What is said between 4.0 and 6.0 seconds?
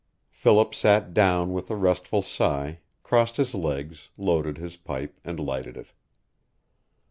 loaded his pipe, and lighted it.